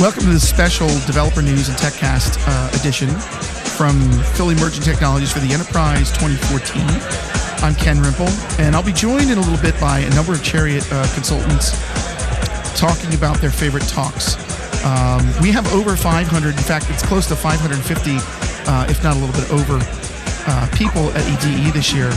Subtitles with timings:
[0.00, 3.10] Welcome to the special Developer News and TechCast uh, edition
[3.76, 4.00] from
[4.32, 6.80] Philly Emerging Technologies for the Enterprise 2014.
[7.62, 10.42] I'm Ken Rimple, and I'll be joined in a little bit by a number of
[10.42, 11.76] Chariot uh, consultants
[12.80, 14.40] talking about their favorite talks.
[14.86, 18.16] Um, we have over 500, in fact, it's close to 550,
[18.72, 19.76] uh, if not a little bit over,
[20.48, 22.08] uh, people at ETE this year.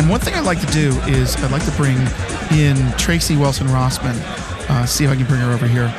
[0.00, 1.98] And one thing I'd like to do is I'd like to bring
[2.56, 4.16] in Tracy Welson Rossman.
[4.70, 5.92] Uh, see if I can bring her over here.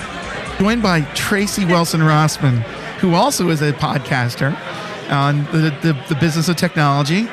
[0.64, 2.62] Joined by Tracy Welson Rossman,
[3.00, 4.58] who also is a podcaster
[5.12, 7.28] on the, the, the business of technology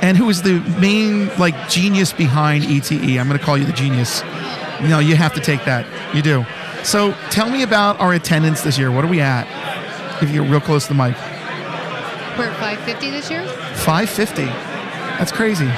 [0.00, 3.18] and who is the main like genius behind ETE.
[3.18, 4.22] I'm going to call you the genius.
[4.80, 5.84] No, you have to take that.
[6.16, 6.46] You do.
[6.82, 8.90] So tell me about our attendance this year.
[8.90, 9.44] What are we at?
[10.22, 11.14] If you're real close to the mic.
[12.38, 13.46] We're at 550 this year.
[13.84, 14.46] 550.
[14.46, 15.68] That's crazy.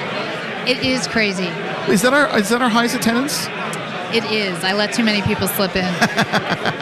[0.71, 1.49] It is crazy.
[1.91, 3.49] Is that our is that our highest attendance?
[4.15, 4.63] It is.
[4.63, 5.83] I let too many people slip in.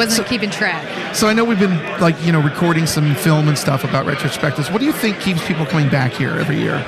[0.00, 1.14] Wasn't keeping track.
[1.14, 4.72] So I know we've been like you know recording some film and stuff about retrospectives.
[4.72, 6.82] What do you think keeps people coming back here every year?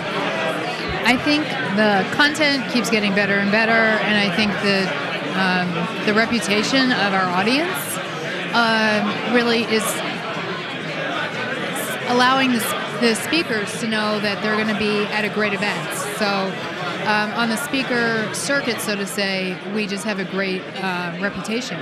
[1.04, 1.44] I think
[1.76, 4.88] the content keeps getting better and better, and I think the
[5.38, 7.76] um, the reputation of our audience
[8.54, 9.84] um, really is
[12.08, 12.60] allowing the,
[13.02, 15.98] the speakers to know that they're going to be at a great event.
[16.16, 16.26] So
[17.06, 21.78] um, on the speaker circuit, so to say, we just have a great uh, reputation.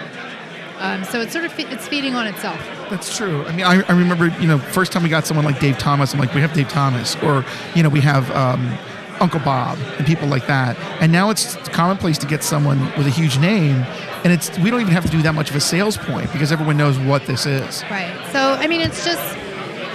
[0.81, 2.59] Um, so it's sort of fe- it's feeding on itself.
[2.89, 3.45] That's true.
[3.45, 6.13] I mean, I, I remember you know first time we got someone like Dave Thomas.
[6.13, 8.31] I'm like, we have Dave Thomas, or you know we have.
[8.33, 8.77] Um,
[9.21, 13.11] Uncle Bob and people like that, and now it's commonplace to get someone with a
[13.11, 13.85] huge name,
[14.25, 16.51] and it's we don't even have to do that much of a sales point because
[16.51, 17.85] everyone knows what this is.
[17.91, 18.17] Right.
[18.33, 19.37] So I mean, it's just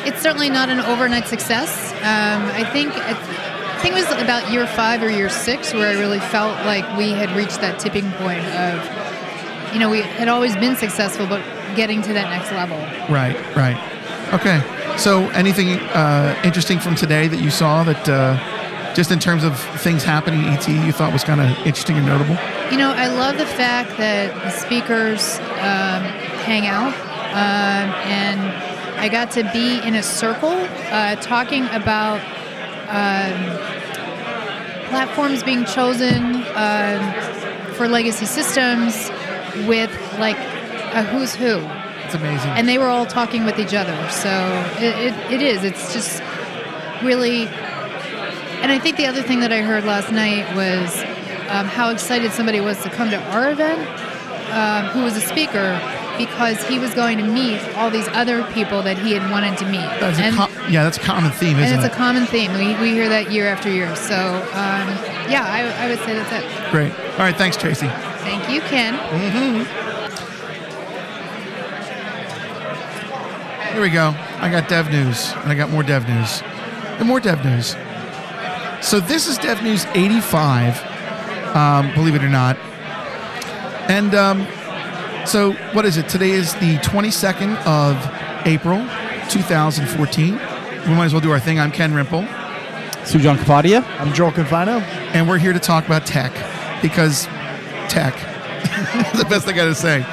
[0.05, 1.91] it's certainly not an overnight success.
[1.93, 3.13] Um, I think I
[3.81, 7.11] think it was about year five or year six where I really felt like we
[7.11, 9.04] had reached that tipping point of,
[9.75, 11.43] you know, we had always been successful, but
[11.75, 12.77] getting to that next level.
[13.13, 13.35] Right.
[13.57, 13.75] Right.
[14.33, 14.63] Okay.
[14.97, 18.07] So anything uh, interesting from today that you saw that?
[18.07, 18.39] Uh,
[18.95, 22.05] just in terms of things happening at ET, you thought was kind of interesting and
[22.05, 22.37] notable?
[22.71, 26.01] You know, I love the fact that the speakers um,
[26.47, 26.93] hang out,
[27.33, 28.39] um, and
[28.97, 30.55] I got to be in a circle
[30.91, 32.21] uh, talking about
[32.87, 33.35] um,
[34.87, 37.13] platforms being chosen um,
[37.73, 39.11] for legacy systems
[39.67, 41.59] with like a who's who.
[42.05, 42.51] It's amazing.
[42.51, 44.09] And they were all talking with each other.
[44.09, 44.29] So
[44.79, 45.63] it, it, it is.
[45.63, 46.21] It's just
[47.03, 47.47] really
[48.65, 50.97] and I think the other thing that I heard last night was
[51.51, 53.79] um, how excited somebody was to come to our event,
[54.49, 55.79] um, who was a speaker,
[56.17, 59.65] because he was going to meet all these other people that he had wanted to
[59.65, 59.85] meet.
[59.99, 61.75] That's and, com- yeah, that's a common theme, isn't it?
[61.75, 61.93] and it's it?
[61.93, 62.51] a common theme.
[62.53, 63.95] We, we hear that year after year.
[63.95, 64.87] So, um,
[65.29, 66.71] yeah, I, I, would say that's it.
[66.71, 66.91] Great.
[66.91, 67.85] All right, thanks, Tracy.
[68.25, 68.95] Thank you, Ken.
[68.95, 69.63] Mm-hmm.
[73.71, 74.15] Here we go.
[74.39, 76.41] I got dev news, and I got more dev news,
[76.97, 77.75] and more dev news.
[78.81, 82.57] So this is Dev News 85, um, believe it or not.
[83.89, 84.47] And um,
[85.27, 86.09] so what is it?
[86.09, 87.95] Today is the 22nd of
[88.47, 88.79] April,
[89.29, 90.33] 2014.
[90.33, 90.39] We
[90.95, 91.59] might as well do our thing.
[91.59, 92.27] I'm Ken Rimple.
[93.05, 93.83] Sujan Kapadia.
[93.99, 94.81] I'm Joel Confino.
[95.13, 96.31] And we're here to talk about tech
[96.81, 97.27] because
[97.89, 98.13] tech.
[99.17, 100.05] the best thing I got to say.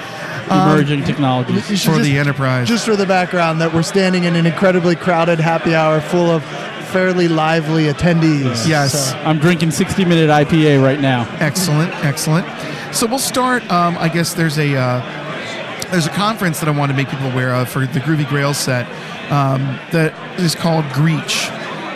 [0.47, 1.65] Emerging technologies.
[1.67, 2.69] For just- the enterprise.
[2.69, 6.45] Just for the background, that we're standing in an incredibly crowded happy hour full of
[6.93, 8.69] fairly lively attendees.
[8.69, 9.11] Yes.
[9.11, 11.27] So- I'm drinking 60 minute IPA right now.
[11.41, 12.47] Excellent, excellent.
[12.95, 13.63] So we'll start.
[13.73, 17.27] Um, I guess there's a uh, there's a conference that I want to make people
[17.31, 18.87] aware of for the Groovy Grail set
[19.31, 19.63] um,
[19.93, 21.49] that is called Greach.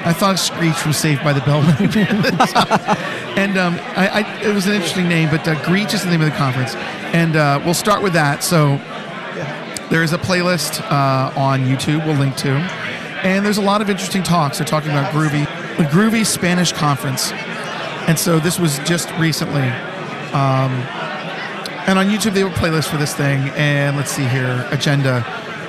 [0.07, 1.61] I thought Screech from Saved by the Bell
[3.37, 5.29] and um, I, I, it was an interesting name.
[5.31, 6.75] But uh, Greach is the name of the conference,
[7.13, 8.43] and uh, we'll start with that.
[8.43, 8.77] So
[9.91, 12.07] there is a playlist uh, on YouTube.
[12.07, 14.59] We'll link to, and there's a lot of interesting talks.
[14.59, 15.45] They're talking about Groovy,
[15.77, 17.33] the Groovy Spanish Conference,
[18.07, 19.69] and so this was just recently.
[20.33, 20.73] Um,
[21.87, 23.49] and on YouTube, they have a playlist for this thing.
[23.51, 25.25] And let's see here, agenda.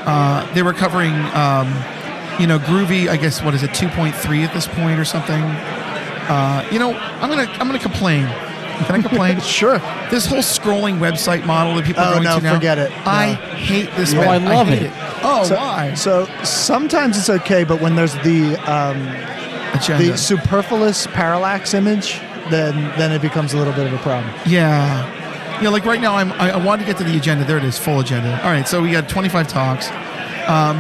[0.06, 1.68] Uh, they were covering, um,
[2.40, 3.08] you know, Groovy.
[3.10, 5.42] I guess what is it, 2.3 at this point or something?
[6.30, 8.28] Uh, you know, I'm gonna I'm gonna complain.
[8.86, 9.40] Can I complain?
[9.42, 9.80] Sure.
[10.12, 12.54] This whole scrolling website model that people are Oh, going no, to now.
[12.54, 12.92] forget it.
[13.08, 14.14] I hate this.
[14.14, 14.92] No, web- I love hate it.
[15.24, 15.94] Oh, so, why?
[15.96, 19.08] So sometimes it's okay, but when there's the um,
[19.74, 20.12] Agenda.
[20.12, 22.20] the superfluous parallax image,
[22.52, 24.32] then then it becomes a little bit of a problem.
[24.46, 25.14] Yeah.
[25.62, 27.44] Yeah, like right now, I'm, I, I want to get to the agenda.
[27.46, 28.38] There it is, full agenda.
[28.44, 29.88] All right, so we got 25 talks.
[30.48, 30.78] Um,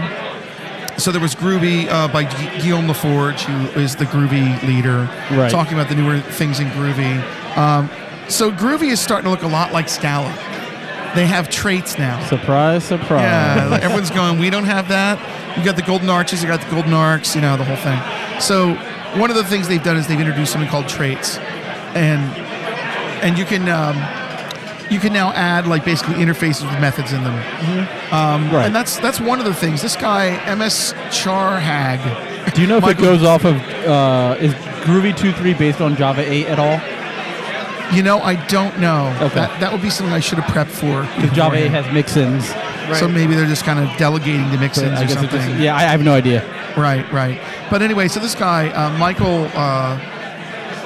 [0.97, 5.51] so there was Groovy uh, by Gu- Guillaume Laforge, who is the Groovy leader, Right.
[5.51, 7.21] talking about the newer things in Groovy.
[7.57, 7.89] Um,
[8.29, 10.29] so Groovy is starting to look a lot like Scala.
[11.15, 12.23] they have traits now.
[12.27, 13.21] Surprise, surprise.
[13.21, 14.39] Yeah, everyone's going.
[14.39, 15.17] We don't have that.
[15.57, 16.41] You got the golden arches.
[16.43, 17.33] You got the golden arcs.
[17.35, 17.99] You know the whole thing.
[18.41, 18.73] So
[19.19, 21.37] one of the things they've done is they've introduced something called traits,
[21.95, 22.21] and
[23.23, 23.95] and you can um,
[24.89, 27.33] you can now add like basically interfaces with methods in them.
[28.11, 28.65] Um, Right.
[28.65, 29.81] And that's that's one of the things.
[29.81, 32.53] This guy MS Charhag.
[32.53, 33.55] Do you know if Michael- it goes off of
[33.85, 34.53] uh, is
[34.85, 36.79] Groovy 2.3 based on Java 8 at all?
[37.95, 39.15] You know, I don't know.
[39.21, 39.35] Okay.
[39.35, 41.03] That, that would be something I should have prepped for.
[41.15, 42.47] Because Java 8 has mix-ins.
[42.99, 45.29] So maybe they're just kind of delegating the But mix-ins or something.
[45.39, 46.43] just, yeah, I, I have no idea.
[46.77, 47.39] Right, right.
[47.69, 49.97] But anyway, so this guy, uh, Michael, uh,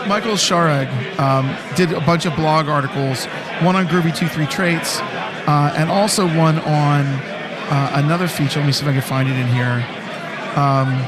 [0.07, 0.89] Michael Scharhag,
[1.19, 3.25] um, did a bunch of blog articles,
[3.63, 8.59] one on Groovy 2.3 traits, uh, and also one on uh, another feature.
[8.59, 9.86] Let me see if I can find it in here.
[10.56, 11.06] Um,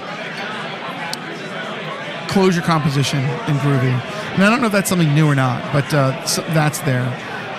[2.29, 3.93] closure composition in Groovy.
[4.33, 7.05] And I don't know if that's something new or not, but uh, so that's there.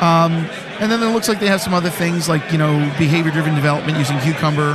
[0.01, 0.33] Um,
[0.81, 3.99] and then it looks like they have some other things like, you know, behavior-driven development
[3.99, 4.73] using Cucumber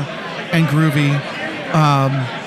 [0.53, 1.13] and Groovy.
[1.73, 2.38] Um,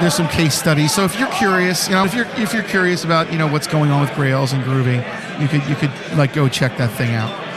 [0.00, 0.94] there's some case studies.
[0.94, 3.66] So if you're curious, you know, if you're if you're curious about you know what's
[3.66, 4.96] going on with Grails and Groovy,
[5.40, 7.48] you could you could like go check that thing out.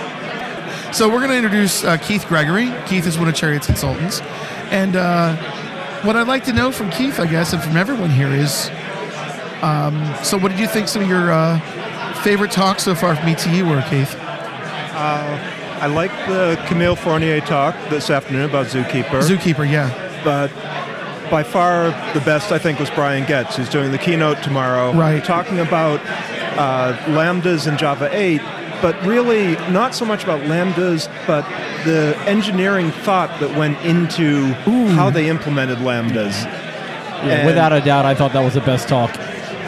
[0.94, 2.70] So we're going to introduce uh, Keith Gregory.
[2.86, 4.22] Keith is one of Chariot's consultants,
[4.72, 5.36] and uh,
[6.04, 8.70] what I'd like to know from Keith, I guess, and from everyone here is,
[9.62, 10.90] um, so what did you think?
[10.90, 11.60] Some of your uh,
[12.24, 14.16] favorite talks so far from ETE were, Keith.
[15.82, 19.90] I like the Camille Fournier talk this afternoon about Zookeeper, Zookeeper, yeah,
[20.24, 20.52] but
[21.31, 25.24] by far the best I think was Brian Goetz, who's doing the keynote tomorrow, Right.
[25.24, 26.00] talking about
[26.57, 28.42] uh, lambdas in Java 8,
[28.81, 31.44] but really not so much about lambdas, but
[31.86, 34.48] the engineering thought that went into
[34.95, 36.44] how they implemented lambdas.
[36.44, 39.10] Yeah, And- without a doubt, I thought that was the best talk.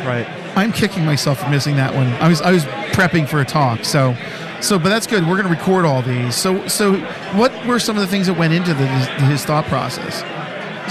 [0.06, 0.28] Right.
[0.56, 2.12] I'm kicking myself for missing that one.
[2.22, 4.16] I was I was prepping for a talk, so
[4.60, 5.24] so but that's good.
[5.28, 6.36] We're going to record all these.
[6.36, 6.96] So so
[7.34, 8.86] what were some of the things that went into the,
[9.26, 10.24] his thought process?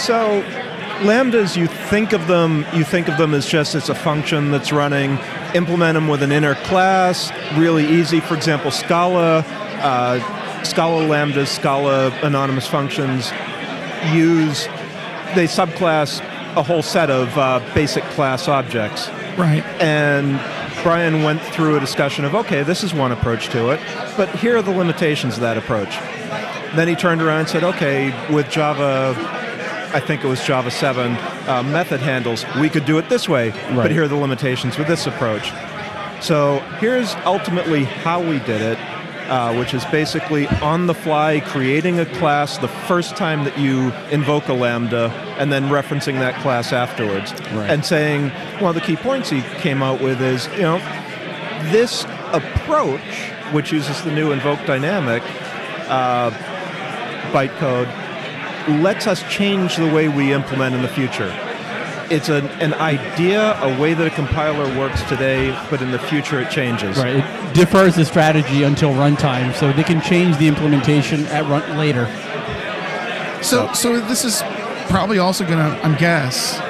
[0.03, 0.43] So
[1.03, 4.73] lambdas, you think of them, you think of them as just it's a function that's
[4.73, 5.19] running.
[5.55, 8.21] Implement them with an inner class, really easy.
[8.21, 9.45] For example, Scala,
[9.83, 13.31] uh, Scala lambdas, Scala anonymous functions
[14.13, 14.67] use
[15.35, 16.21] they subclass
[16.57, 19.09] a whole set of uh, basic class objects.
[19.39, 19.65] Right.
[19.81, 20.39] And
[20.83, 23.81] Brian went through a discussion of, okay, this is one approach to it,
[24.17, 25.97] but here are the limitations of that approach.
[26.77, 29.15] Then he turned around and said, okay, with Java,
[29.95, 33.51] I think it was Java 7, uh, method handles, we could do it this way,
[33.51, 33.75] Right.
[33.77, 35.53] but here are the limitations with this approach.
[36.21, 38.79] So here's ultimately how we did it,
[39.29, 43.93] uh, which is basically on the fly creating a class the first time that you
[44.11, 47.33] invoke a Lambda and then referencing that class afterwards.
[47.53, 47.69] Right.
[47.71, 48.31] And saying,
[48.61, 50.79] one of the key points he came out with is, you know,
[51.71, 53.01] this approach,
[53.53, 55.23] which uses the new invoke dynamic
[55.89, 56.31] uh,
[57.33, 57.89] bytecode,
[58.69, 61.33] lets us change the way we implement in the future.
[62.11, 66.41] It's an, an idea, a way that a compiler works today, but in the future
[66.41, 66.99] it changes.
[66.99, 67.17] Right.
[67.17, 72.07] It defers the strategy until runtime, so they can change the implementation at run later.
[73.43, 74.43] So so this is
[74.89, 76.61] probably also going to I'm guess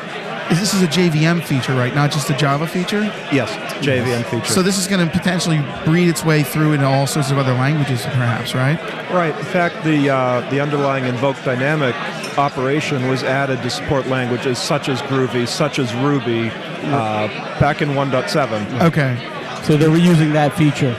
[0.53, 1.95] is this is a JVM feature, right?
[1.95, 3.01] Not just a Java feature.
[3.33, 3.51] Yes,
[3.85, 4.53] JVM feature.
[4.53, 7.55] So this is going to potentially breed its way through into all sorts of other
[7.55, 8.79] languages, perhaps, right?
[9.11, 9.37] Right.
[9.37, 11.95] In fact, the uh, the underlying invoke dynamic
[12.39, 16.51] operation was added to support languages such as Groovy, such as Ruby,
[16.85, 17.29] uh,
[17.61, 18.83] back in 1.7.
[18.83, 20.97] Okay, So they're reusing that feature.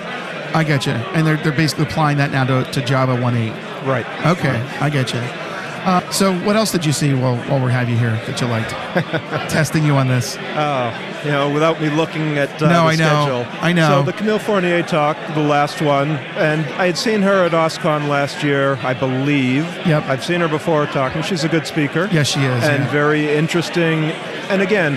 [0.53, 0.91] I get you.
[0.91, 3.87] And they're, they're basically applying that now to, to Java 1.8.
[3.87, 4.05] Right.
[4.25, 5.42] Okay, I get you.
[5.85, 8.47] Uh, so what else did you see while, while we have you here that you
[8.47, 8.69] liked?
[9.51, 10.37] Testing you on this.
[10.55, 13.25] Oh, you know, without me looking at uh, No, the I know.
[13.43, 13.57] schedule.
[13.61, 13.89] I know.
[13.89, 18.07] So the Camille Fournier talk, the last one, and I had seen her at OSCON
[18.07, 19.65] last year, I believe.
[19.85, 20.03] Yep.
[20.03, 21.21] I've seen her before talking.
[21.21, 22.07] She's a good speaker.
[22.11, 22.63] Yes, she is.
[22.63, 22.89] and yeah.
[22.91, 24.05] very interesting.
[24.49, 24.93] And again,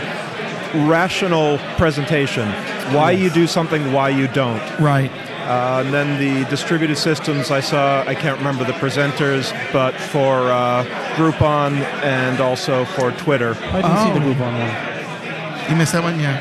[0.89, 2.49] rational presentation.
[2.95, 4.61] Why you do something, why you don't.
[4.79, 5.11] right.
[5.47, 10.51] Uh, and then the distributed systems, I saw, I can't remember the presenters, but for
[10.51, 10.85] uh,
[11.15, 11.73] Groupon
[12.03, 13.55] and also for Twitter.
[13.55, 14.35] I didn't see the Oh.
[14.35, 15.71] Groupon one.
[15.71, 16.19] You missed that one?
[16.19, 16.37] Yeah.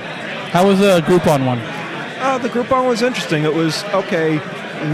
[0.50, 1.60] How was the Groupon one?
[1.60, 3.44] Uh, the Groupon was interesting.
[3.44, 4.40] It was, okay,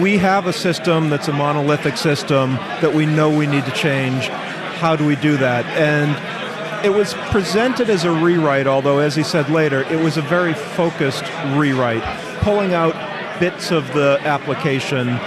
[0.01, 4.27] we have a system that's a monolithic system that we know we need to change.
[4.27, 5.65] How do we do that?
[5.77, 10.21] And it was presented as a rewrite, although, as he said later, it was a
[10.21, 11.23] very focused
[11.55, 12.03] rewrite,
[12.41, 12.93] pulling out
[13.41, 15.17] bits of the application,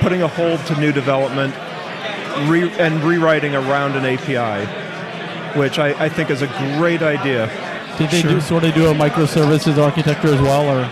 [0.00, 1.54] putting a hold to new development,
[2.50, 4.66] re- and rewriting around an API,
[5.58, 7.46] which I, I think is a great idea.
[7.98, 8.30] Did they Sure.
[8.32, 10.82] do, sort of do a microservices architecture as well, or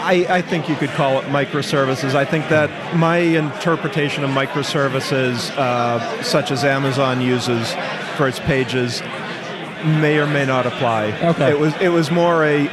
[0.00, 2.14] I, I think you could call it microservices.
[2.14, 7.74] I think that my interpretation of microservices, uh, such as Amazon uses
[8.16, 9.02] for its pages,
[9.84, 11.06] may or may not apply.
[11.22, 11.50] Okay.
[11.50, 12.68] It was it was more a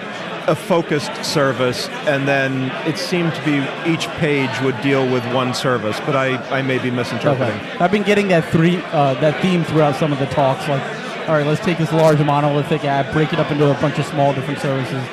[0.47, 5.53] a focused service, and then it seemed to be each page would deal with one
[5.53, 6.00] service.
[6.01, 7.55] But I, I may be misinterpreting.
[7.55, 7.77] Okay.
[7.79, 10.67] I've been getting that three uh, that theme throughout some of the talks.
[10.67, 10.83] Like,
[11.27, 14.05] all right, let's take this large monolithic app, break it up into a bunch of
[14.05, 15.03] small different services.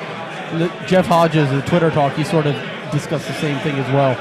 [0.85, 2.55] Jeff Hodges, the Twitter talk, he sort of
[2.91, 4.17] discussed the same thing as well.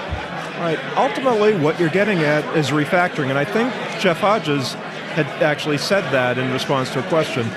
[0.56, 0.78] All right.
[0.96, 4.74] Ultimately, what you're getting at is refactoring, and I think Jeff Hodges
[5.14, 7.50] had actually said that in response to a question.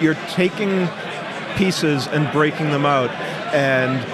[0.00, 0.88] You're taking
[1.56, 3.10] pieces and breaking them out,
[3.54, 4.04] and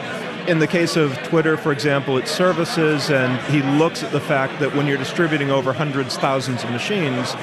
[0.48, 4.58] in the case of Twitter, for example, it's services, and he looks at the fact
[4.60, 7.34] that when you're distributing over hundreds, thousands of machines,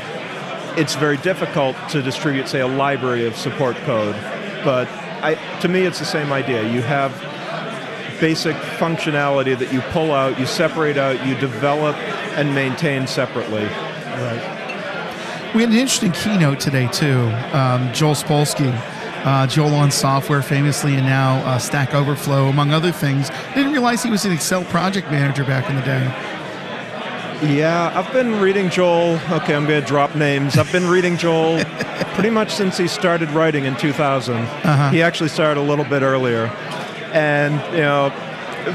[0.76, 4.16] it's very difficult to distribute, say, a library of support code.
[4.64, 4.88] But
[5.22, 6.70] I, to me, it's the same idea.
[6.72, 7.12] You have
[8.20, 11.96] basic functionality that you pull out, you separate out, you develop
[12.36, 13.64] and maintain separately.
[13.64, 15.54] Right.
[15.56, 17.20] We had an interesting keynote today too.
[17.54, 18.72] Um, Joel Spolsky,
[19.28, 23.30] uh, Joel on software, famously, and now uh, Stack Overflow, among other things.
[23.54, 26.04] Didn't realize he was an Excel project manager back in the day.
[27.56, 29.20] Yeah, I've been reading Joel.
[29.30, 30.58] Okay, I'm going to drop names.
[30.58, 31.64] I've been reading Joel
[32.16, 34.92] pretty much since he started writing in 2000.
[34.94, 36.46] He actually started a little bit earlier.
[37.14, 38.12] And, you know,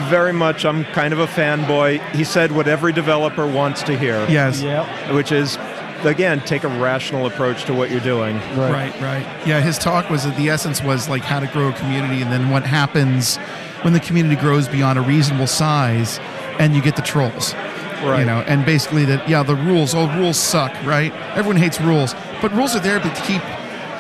[0.09, 2.01] very much I'm kind of a fanboy.
[2.15, 4.63] He said what every developer wants to hear, Yes.
[4.63, 5.15] Yep.
[5.15, 5.57] which is,
[6.05, 8.37] again, take a rational approach to what you're doing.
[8.57, 9.01] Right, right.
[9.01, 9.47] right.
[9.47, 12.33] Yeah, his talk was that the essence was like how to grow a community and
[12.33, 13.37] then what happens
[13.83, 16.19] when the community grows beyond a reasonable size
[16.59, 17.55] and you get the trolls.
[18.03, 18.21] Right.
[18.21, 21.13] You know, and basically that yeah, the rules, oh rules suck, right?
[21.37, 22.15] Everyone hates rules.
[22.41, 23.43] But rules are there to keep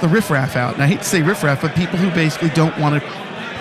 [0.00, 0.74] the riffraff out.
[0.74, 3.08] And I hate to say riffraff, but people who basically don't want to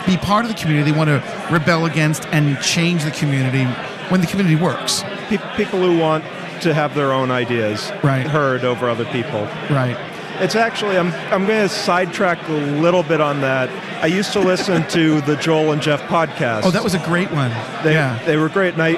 [0.07, 3.65] be part of the community, they want to rebel against and change the community
[4.09, 5.03] when the community works.
[5.29, 6.23] People who want
[6.61, 8.25] to have their own ideas Right.
[8.25, 9.43] heard over other people.
[9.69, 9.97] Right.
[10.39, 13.69] It's actually I'm I'm going to sidetrack a little bit on that.
[14.03, 16.61] I used to listen to the Joel and Jeff podcast.
[16.65, 17.51] Oh, that was a great one.
[17.83, 18.17] they, yeah.
[18.25, 18.73] they were great.
[18.73, 18.93] And I,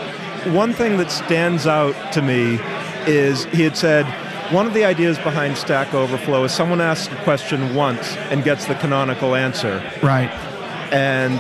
[0.54, 2.60] one thing that stands out to me
[3.06, 4.06] is he had said
[4.54, 8.66] one of the ideas behind Stack Overflow is someone asks a question once and gets
[8.66, 9.82] the canonical answer.
[10.02, 10.30] Right.
[10.94, 11.40] And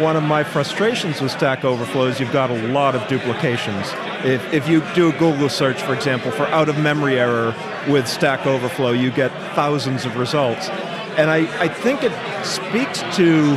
[0.00, 3.86] one of my frustrations with Stack Overflow is you've got a lot of duplications.
[4.24, 7.54] If, if you do a Google search, for example, for out of memory error
[7.88, 10.68] with Stack Overflow, you get thousands of results.
[11.16, 12.12] And I, I think it
[12.44, 13.56] speaks to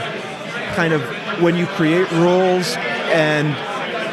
[0.76, 1.02] kind of
[1.42, 2.76] when you create rules
[3.12, 3.56] and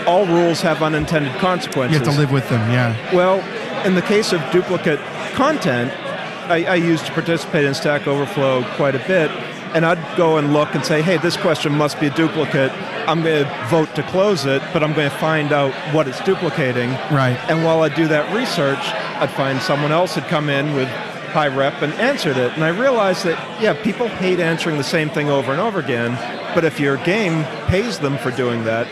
[0.08, 1.98] all rules have unintended consequences.
[1.98, 3.14] You have to live with them, yeah.
[3.14, 3.40] Well,
[3.86, 4.98] in the case of duplicate
[5.34, 5.92] content,
[6.50, 9.30] I, I used to participate in Stack Overflow quite a bit,
[9.74, 12.72] and I'd go and look and say, hey, this question must be a duplicate.
[13.08, 16.20] I'm going to vote to close it, but I'm going to find out what it's
[16.24, 16.90] duplicating.
[17.12, 17.38] Right.
[17.48, 18.78] And while I'd do that research,
[19.20, 20.88] I'd find someone else had come in with
[21.32, 22.52] high rep and answered it.
[22.52, 26.12] And I realized that, yeah, people hate answering the same thing over and over again,
[26.54, 28.86] but if your game pays them for doing that,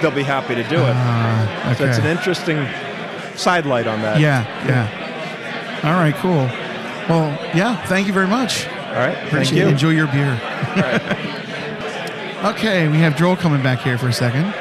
[0.00, 0.92] they'll be happy to do it.
[0.94, 2.66] Ah, So it's an interesting
[3.36, 4.20] sidelight on that.
[4.20, 5.80] Yeah, yeah.
[5.84, 6.48] All right, cool.
[7.08, 8.66] Well, yeah, thank you very much.
[8.92, 9.14] All right.
[9.14, 9.68] Thank Appreciate you.
[9.68, 9.70] it.
[9.70, 10.32] Enjoy your beer.
[12.44, 14.54] okay, we have Joel coming back here for a second.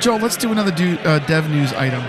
[0.00, 2.02] Joel, let's do another do, uh, dev news item.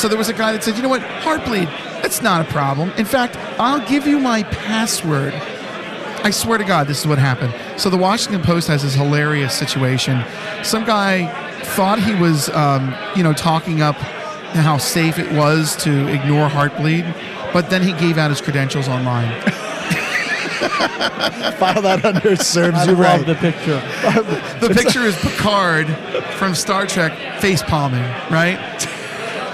[0.00, 1.66] So there was a guy that said, you know what, Heartbleed,
[2.02, 2.90] that's not a problem.
[2.96, 5.32] In fact, I'll give you my password.
[6.24, 7.54] I swear to God, this is what happened.
[7.80, 10.24] So the Washington Post has this hilarious situation.
[10.64, 11.28] Some guy
[11.76, 17.52] thought he was, um, you know, talking up how safe it was to ignore Heartbleed,
[17.52, 19.40] but then he gave out his credentials online.
[20.68, 23.26] File that under serves I you love right.
[23.26, 23.80] the picture.
[24.60, 25.88] The picture is Picard
[26.36, 28.58] from Star Trek face palming, right?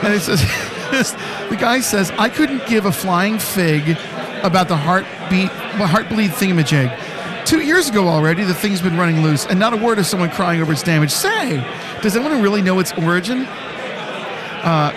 [0.05, 0.41] And it says,
[1.51, 3.97] the guy says, I couldn't give a flying fig
[4.43, 7.47] about the heartbeat, well, heartbleed thingamajig.
[7.47, 10.31] Two years ago already, the thing's been running loose, and not a word of someone
[10.31, 11.11] crying over its damage.
[11.11, 11.65] Say,
[12.03, 13.47] does anyone really know its origin?
[13.47, 14.93] Uh,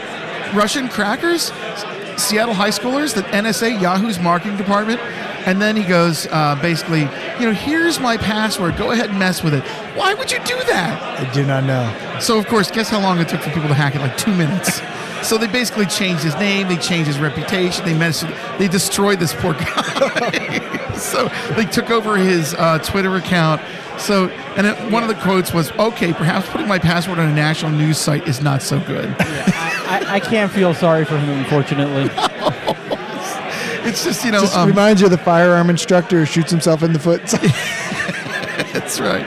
[0.53, 1.53] Russian crackers?
[2.22, 3.15] Seattle high schoolers?
[3.15, 5.00] The NSA, Yahoo's marketing department?
[5.45, 7.01] And then he goes, uh, basically,
[7.39, 8.77] you know, here's my password.
[8.77, 9.63] Go ahead and mess with it.
[9.95, 11.19] Why would you do that?
[11.19, 12.19] I do not know.
[12.19, 14.00] So, of course, guess how long it took for people to hack it?
[14.00, 14.81] Like two minutes.
[15.21, 18.25] So they basically changed his name, they changed his reputation, they messed,
[18.57, 20.95] they destroyed this poor guy.
[20.98, 23.62] so they took over his uh, Twitter account.
[24.00, 27.36] So, and it, one of the quotes was, "Okay, perhaps putting my password on a
[27.36, 32.10] national news site is not so good." I, I can't feel sorry for him, unfortunately.
[33.86, 36.84] it's just you know, Just um, reminds you of the firearm instructor who shoots himself
[36.84, 37.22] in the foot.
[38.74, 39.26] That's right.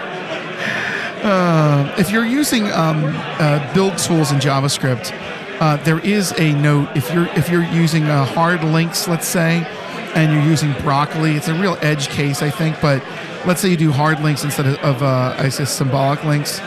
[1.24, 3.02] Uh, if you're using um,
[3.38, 5.12] uh, build tools in JavaScript,
[5.60, 6.88] uh, there is a note.
[6.94, 9.66] If you're if you're using uh, hard links, let's say,
[10.14, 12.80] and you're using broccoli, it's a real edge case, I think.
[12.80, 13.02] But
[13.46, 16.60] let's say you do hard links instead of, of uh, I say symbolic links.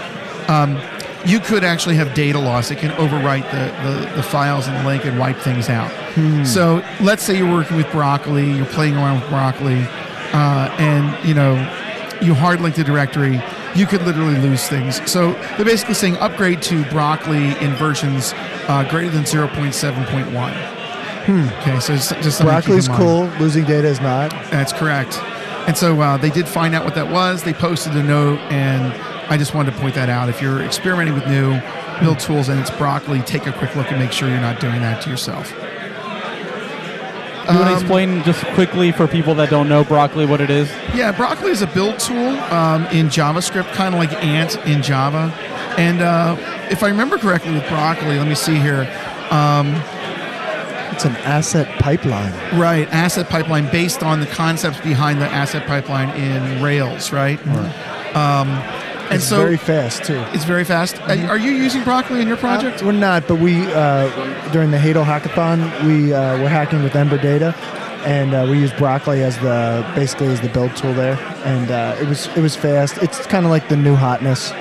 [0.47, 0.81] Um,
[1.25, 2.71] you could actually have data loss.
[2.71, 5.91] It can overwrite the, the, the files in the link and wipe things out.
[6.45, 9.85] So let's say you're working with broccoli, you're playing around with broccoli,
[10.33, 11.53] uh, and you know
[12.21, 13.41] you hard link the directory,
[13.75, 14.99] you could literally lose things.
[15.09, 18.33] So they're basically saying upgrade to broccoli in versions
[18.67, 20.77] uh, greater than 0.7.1.
[21.59, 23.25] Okay, so it's just something to keep in Broccoli's cool.
[23.39, 24.31] Losing data is not.
[24.49, 25.19] That's correct.
[25.67, 27.43] And so uh, they did find out what that was.
[27.43, 28.93] They posted a note, and
[29.29, 30.29] I just wanted to point that out.
[30.29, 31.59] If you're experimenting with new
[31.99, 34.81] build tools and it's broccoli, take a quick look and make sure you're not doing
[34.81, 35.51] that to yourself.
[35.51, 40.49] You want to Um, explain just quickly for people that don't know broccoli what it
[40.49, 40.69] is?
[40.93, 45.33] Yeah, broccoli is a build tool um, in JavaScript, kind of like Ant in Java.
[45.77, 46.35] And uh,
[46.69, 48.81] if I remember correctly with broccoli, let me see here.
[50.91, 52.33] It's an asset pipeline.
[52.59, 57.39] Right, asset pipeline based on the concepts behind the asset pipeline in Rails, right?
[58.15, 58.47] Um,
[59.09, 60.23] and It's so very fast too.
[60.33, 60.99] it's very fast.
[61.01, 62.81] Are- Are you using broccoli in your project?
[62.81, 66.95] Uh, we're not, but we uh, during the Hadel hackathon we uh, were hacking with
[66.95, 67.55] Ember Data,
[68.05, 71.95] and uh, we used Broccoli as the basically as the build tool there, and uh,
[72.01, 72.97] it was it was fast.
[73.01, 74.51] It's kind of like the new hotness.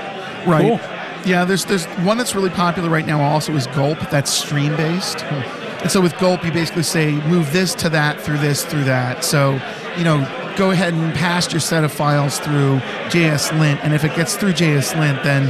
[0.46, 0.62] Right.
[0.62, 0.80] Cool.
[1.24, 3.98] Yeah, there's there's one that's really popular right now also is Gulp.
[4.10, 5.24] That's stream based.
[5.82, 9.24] And so with Gulp, you basically say move this to that through this through that.
[9.24, 9.60] So,
[9.98, 10.18] you know,
[10.56, 14.52] go ahead and pass your set of files through JSLint, and if it gets through
[14.52, 15.44] JSLint, then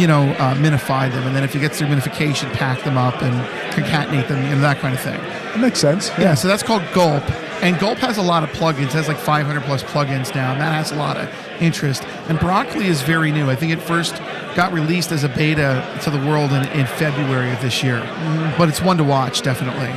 [0.00, 3.20] you know uh, minify them, and then if it gets through minification, pack them up
[3.22, 3.34] and
[3.74, 5.20] concatenate them, you know that kind of thing.
[5.54, 6.10] It makes sense.
[6.18, 7.22] Yeah, so that's called Gulp.
[7.62, 8.86] And Gulp has a lot of plugins.
[8.86, 12.04] It has like 500 plus plugins now, and that has a lot of interest.
[12.28, 13.48] And Broccoli is very new.
[13.48, 14.16] I think it first
[14.54, 18.00] got released as a beta to the world in, in February of this year.
[18.58, 19.88] But it's one to watch, definitely.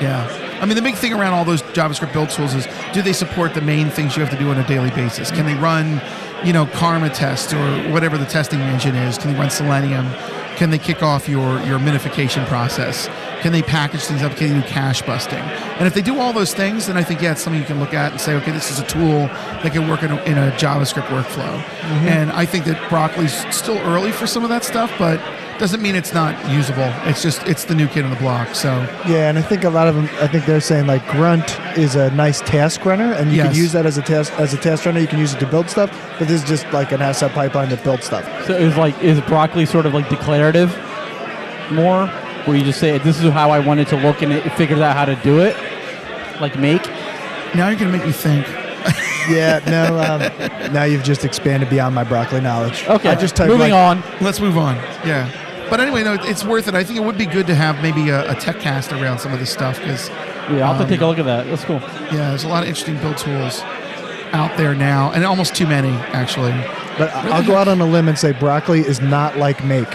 [0.00, 0.49] Yeah.
[0.60, 3.54] I mean, the big thing around all those JavaScript build tools is do they support
[3.54, 5.30] the main things you have to do on a daily basis?
[5.30, 6.02] Can they run,
[6.44, 9.16] you know, Karma tests or whatever the testing engine is?
[9.16, 10.06] Can they run Selenium?
[10.56, 13.08] Can they kick off your, your minification process?
[13.40, 14.36] Can they package things up?
[14.36, 15.38] Can they do cache busting?
[15.38, 17.80] And if they do all those things, then I think, yeah, it's something you can
[17.80, 19.28] look at and say, okay, this is a tool
[19.62, 21.58] that can work in a, in a JavaScript workflow.
[21.58, 22.08] Mm-hmm.
[22.08, 25.18] And I think that Broccoli's still early for some of that stuff, but
[25.60, 26.90] doesn't mean it's not usable.
[27.04, 28.54] It's just, it's the new kid on the block.
[28.54, 28.70] So,
[29.06, 30.08] Yeah, and I think a lot of them.
[30.20, 33.48] I think they're saying like Grunt is a nice task runner, and you Yes.
[33.48, 34.98] can use that as a task as a task runner.
[35.00, 37.68] You can use it to build stuff, but this is just like an asset pipeline
[37.68, 38.24] that builds stuff.
[38.46, 40.70] So is like is broccoli sort of like declarative
[41.70, 42.06] more,
[42.46, 44.80] where you just say this is how I want it to look and it figures
[44.80, 45.54] out how to do it,
[46.40, 46.84] like make.
[47.54, 48.46] now you're going to make me think.
[49.28, 49.98] Yeah, no.
[50.00, 52.84] Um, now you've just expanded beyond my broccoli knowledge.
[52.88, 54.02] Okay, I just typed moving like, on.
[54.20, 54.74] Let's move on.
[55.06, 55.30] Yeah.
[55.70, 56.74] But anyway, no, it's worth it.
[56.74, 59.32] I think it would be good to have maybe a, a tech cast around some
[59.32, 61.46] of this stuff because, Yeah, I'll have Um, to take a look at that.
[61.46, 61.80] That's cool.
[62.12, 63.60] yeah, there's a lot of interesting build tools
[64.32, 66.52] out there now, and almost too many, actually.
[66.98, 69.88] But I- I'll go out on a limb and say broccoli is not like make.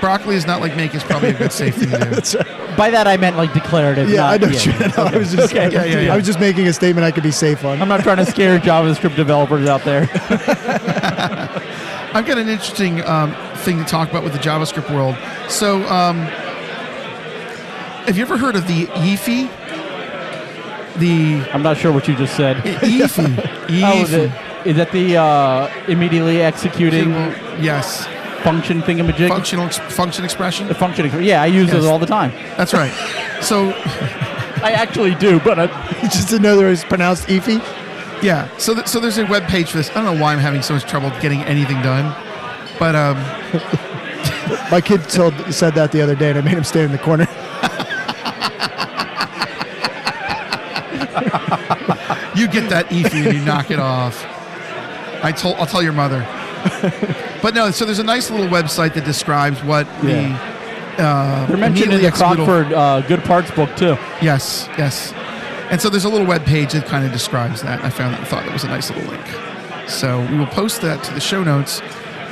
[0.00, 2.04] Broccoli is not like make is probably a good safe thing to do.
[2.10, 2.46] That's right.
[2.76, 4.08] By that I meant like declarative.
[4.08, 4.46] Yeah, not, I know.
[4.48, 4.70] yeah.
[4.70, 5.70] what you- I was just, Okay.
[5.72, 6.12] Yeah, yeah, yeah.
[6.12, 7.82] I was just making a statement I could be safe on.
[7.82, 10.02] I'm not trying to scare JavaScript developers out there.
[12.14, 15.16] I've got an interesting um, thing to talk about with the JavaScript world.
[15.50, 16.16] So, um,
[18.06, 19.48] have you ever heard of the IIFE?
[20.98, 22.56] The I'm not sure what you just said.
[22.58, 23.82] IIFE.
[23.84, 24.32] Oh, the,
[24.68, 27.10] is that the uh, immediately executing
[27.60, 28.06] Yes.
[28.42, 29.28] function thingamajig?
[29.28, 30.66] Functional function expression.
[30.66, 31.22] The function.
[31.22, 31.76] Yeah, I use Yes.
[31.76, 32.32] those all the time.
[32.56, 32.92] That's right.
[33.40, 35.66] So I actually do, but I,
[36.02, 37.60] just to know that it was pronounced Efi.
[38.22, 38.48] Yeah.
[38.58, 39.90] So th- so there's a web page for this.
[39.90, 42.14] I don't know why I'm having so much trouble getting anything done,
[42.78, 43.16] but um,
[44.70, 46.98] My kid told said that the other day, and I made him stay in the
[46.98, 47.24] corner.
[52.34, 54.24] you get that IIFE and you knock it off.
[55.22, 56.20] I told I'll tell your mother.
[57.42, 60.28] but no, so there's a nice little website that describes what the
[60.98, 63.96] uh, they're mentioned in the executable- Crockford uh, Good Parts book too.
[64.20, 65.12] Yes, yes.
[65.70, 67.84] And so there's a little web page that kind of describes that.
[67.84, 69.26] I found that and thought that was a nice little link.
[69.88, 71.80] So we will post that to the show notes.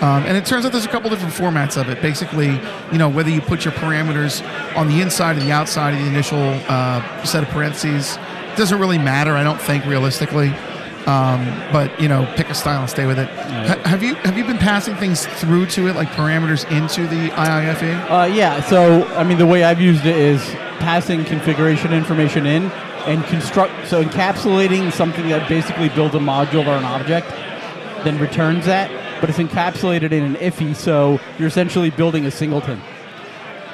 [0.01, 2.03] Um, and it turns out there's a couple different formats of it.
[2.03, 2.61] Basically,
[2.93, 4.43] you know, whether you put your parameters
[4.77, 8.17] on the inside or the outside of the initial uh, set of parentheses
[8.57, 9.33] doesn't really matter.
[9.33, 10.53] I don't think realistically.
[11.07, 13.29] Um, but you know, pick a style and stay with it.
[13.29, 17.29] Ha- have you have you been passing things through to it, like parameters into the
[17.31, 18.11] IIFE?
[18.11, 20.43] Uh, yeah, so I mean, the way I've used it is
[20.81, 22.73] passing configuration information in
[23.07, 27.29] and construct, so encapsulating something that basically builds a module or an object,
[28.05, 28.91] then returns that,
[29.21, 32.81] but it's encapsulated in an IIFE, so you're essentially building a singleton,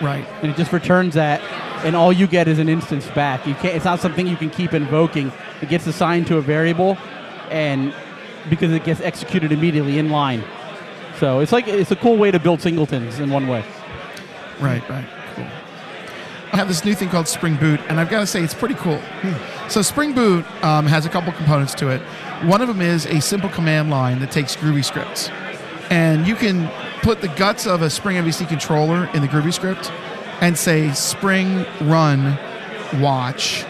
[0.00, 0.24] Right.
[0.42, 1.40] and it just returns that,
[1.84, 3.46] and all you get is an instance back.
[3.46, 3.74] You can't.
[3.74, 5.32] It's not something you can keep invoking.
[5.60, 6.96] It gets assigned to a variable,
[7.50, 7.92] and
[8.50, 10.44] because it gets executed immediately in line.
[11.18, 13.64] So it's like it's a cool way to build singletons in one way.
[14.60, 15.04] Right, right.
[16.56, 19.00] Have this new thing called Spring Boot, and I've got to say it's pretty cool.
[19.68, 22.02] So Spring Boot um, has a couple components to it.
[22.44, 25.30] One of them is a simple command line that takes Groovy scripts,
[25.90, 29.90] and you can put the guts of a Spring MVC controller in the Groovy script,
[30.42, 32.38] and say Spring Run
[33.00, 33.64] Watch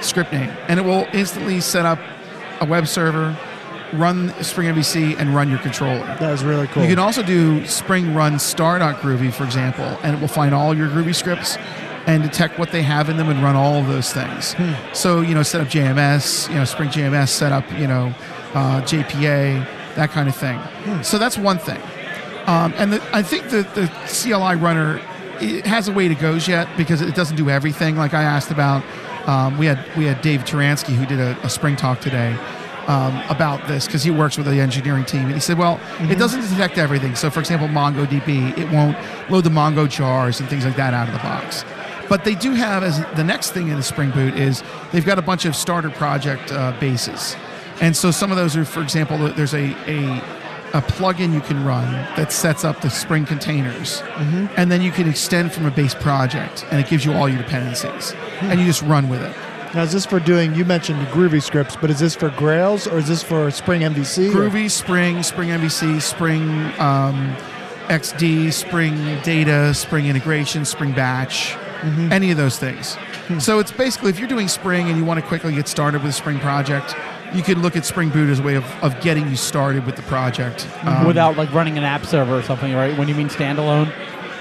[0.00, 1.98] script name, and it will instantly set up
[2.60, 3.36] a web server,
[3.94, 6.06] run Spring MVC, and run your controller.
[6.20, 6.84] That was really cool.
[6.84, 10.88] You can also do Spring Run Star.Groovy, for example, and it will find all your
[10.88, 11.56] Groovy scripts
[12.06, 14.54] and detect what they have in them and run all of those things.
[14.92, 18.14] So, you know, set up JMS, you know, Spring JMS, set up, you know,
[18.54, 19.66] uh, JPA,
[19.96, 20.60] that kind of thing.
[21.02, 21.80] So that's one thing.
[22.46, 25.00] Um, and the, I think that the CLI runner
[25.40, 27.96] it has a way to go yet because it doesn't do everything.
[27.96, 28.82] Like I asked about,
[29.28, 32.38] um, we had we had Dave Taransky who did a, a spring talk today
[32.86, 36.18] um, about this because he works with the engineering team, and he said, well, it
[36.18, 37.16] doesn't detect everything.
[37.16, 38.96] So, for example, MongoDB, it won't
[39.30, 41.64] load the Mongo jars and things like that out of the box.
[42.08, 45.18] But they do have as the next thing in the Spring Boot is they've got
[45.18, 47.36] a bunch of starter project uh, bases,
[47.80, 50.22] and so some of those are, for example, there's a a
[50.74, 54.02] a plugin you can run that sets up the Spring containers,
[54.56, 57.38] and then you can extend from a base project, and it gives you all your
[57.38, 59.34] dependencies, and you just run with it.
[59.74, 60.54] now, is this for doing?
[60.54, 64.28] You mentioned Groovy scripts, but is this for Grails or is this for Spring MVC?
[64.28, 66.42] or- Groovy, Spring, Spring MVC, Spring
[66.78, 67.34] um,
[67.88, 71.56] XD, Spring Data, Spring Integration, Spring Batch,
[72.12, 72.96] any of those things.
[73.38, 76.10] So it's basically if you're doing Spring and you want to quickly get started with
[76.10, 76.94] a Spring project,
[77.34, 79.96] you can look at Spring Boot as a way of, of getting you started with
[79.96, 80.68] the project.
[80.82, 82.96] Um, without like running an app server or something, right?
[82.96, 83.92] When you mean standalone.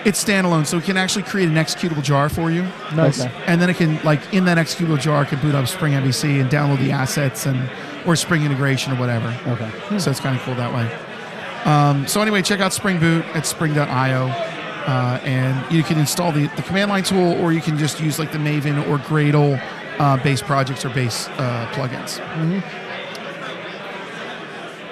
[0.06, 2.62] it's standalone, so it can actually create an executable jar for you.
[2.94, 3.22] Nice.
[3.22, 3.32] Okay.
[3.48, 6.40] and then it can like in that executable jar it can boot up Spring MVC
[6.40, 7.70] and download the assets and
[8.06, 9.36] or Spring integration or whatever.
[9.48, 9.98] Okay.
[9.98, 10.92] So it's kind of cool that way.
[11.66, 14.55] Um, so anyway, check out Spring Boot at spring.io.
[14.86, 18.20] Uh, and you can install the, the command line tool, or you can just use
[18.20, 19.60] like the Maven or Gradle
[20.00, 22.22] uh, base projects or base uh, plugins.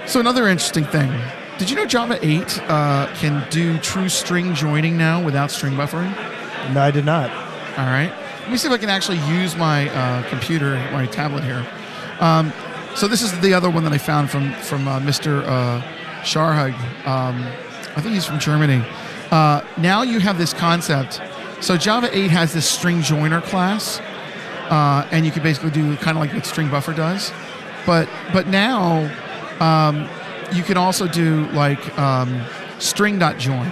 [0.08, 1.12] So another interesting thing:
[1.60, 6.12] Did you know Java 8 uh, can do true string joining now without string buffering?
[6.74, 7.30] No, I did not.
[7.78, 8.12] All right.
[8.42, 11.66] Let me see if I can actually use my uh, computer, my tablet here.
[12.20, 12.52] Um,
[12.96, 15.44] so this is the other one that I found from from uh, Mr.
[15.46, 15.82] Uh,
[16.24, 16.74] Scharhag.
[17.08, 17.44] Um,
[17.96, 18.84] I think he's from Germany.
[19.34, 21.20] Uh, now you have this concept.
[21.60, 24.00] So Java 8 has this string joiner class,
[24.70, 27.32] uh, and you can basically do kind of like what string buffer does.
[27.86, 29.10] But but now
[29.60, 30.08] um,
[30.54, 32.44] you can also do like um,
[32.80, 33.68] string.join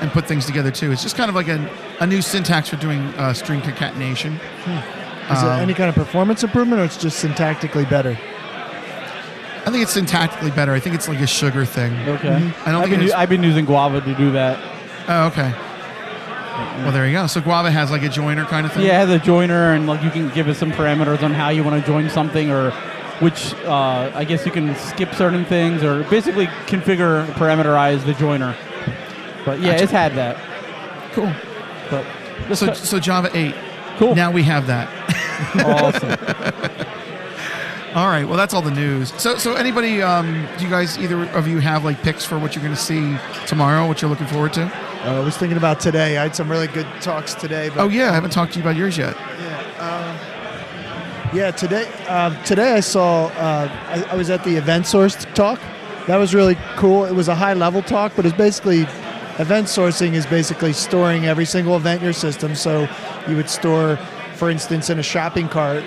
[0.00, 0.92] and put things together too.
[0.92, 1.58] It's just kind of like a,
[2.00, 4.34] a new syntax for doing uh, string concatenation.
[4.34, 8.16] Is Um, it any kind of performance improvement or it's just syntactically better?
[9.66, 10.72] I think it's syntactically better.
[10.72, 11.92] I think it's like a sugar thing.
[12.08, 12.28] Okay.
[12.34, 14.58] I don't I've think been, it's- u- I've been using Guava to do that.
[15.08, 15.52] Oh, okay.
[16.82, 17.26] Well, there you go.
[17.26, 18.84] So Guava has like a joiner kind of thing.
[18.84, 21.80] Yeah, a joiner, and like you can give it some parameters on how you want
[21.80, 22.70] to join something, or
[23.20, 28.56] which uh, I guess you can skip certain things, or basically configure, parameterize the joiner.
[29.44, 29.82] But yeah, Gotcha.
[29.84, 30.36] it's had that.
[31.12, 31.32] Cool.
[31.90, 33.54] But So so Java 8.
[33.98, 34.88] cool, Now we have that.
[35.64, 36.10] awesome.
[37.94, 38.24] All right.
[38.24, 39.12] Well, that's all the news.
[39.20, 42.54] So so anybody, um, do you guys either of you have like picks for what
[42.54, 43.16] you're going to see
[43.46, 43.86] tomorrow?
[43.88, 44.70] What you're looking forward to?
[45.04, 46.18] Uh, I was thinking about today.
[46.18, 47.68] I had some really good talks today.
[47.68, 49.16] But Oh yeah, I haven't talked to you about yours yet.
[51.34, 55.60] Yeah, today uh, today I saw uh, I, I was at the event source talk.
[56.06, 57.04] That was really cool.
[57.04, 58.82] It was a high level talk, but it's basically
[59.38, 62.54] event sourcing is basically storing every single event in your system.
[62.54, 62.88] So
[63.28, 63.98] you would store,
[64.36, 65.84] for instance, in a shopping cart,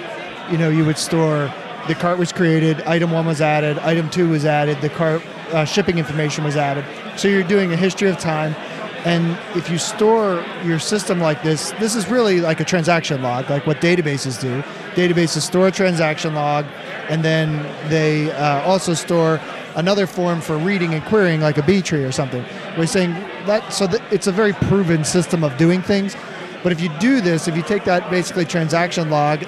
[0.51, 1.51] you know, you would store
[1.87, 5.65] the cart was created, item one was added, item two was added, the cart uh,
[5.65, 6.85] shipping information was added.
[7.17, 8.53] So you're doing a history of time.
[9.03, 13.49] And if you store your system like this, this is really like a transaction log,
[13.49, 14.61] like what databases do.
[14.93, 16.65] Databases store a transaction log,
[17.09, 19.39] and then they uh, also store
[19.75, 22.45] another form for reading and querying, like a B tree or something.
[22.77, 23.13] We're saying
[23.47, 26.15] that so that it's a very proven system of doing things.
[26.61, 29.43] But if you do this, if you take that basically transaction log,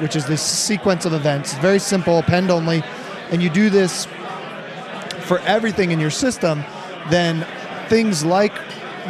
[0.00, 2.82] which is this sequence of events, very simple, append only,
[3.30, 4.06] and you do this
[5.20, 6.64] for everything in your system,
[7.08, 7.46] then
[7.88, 8.52] things like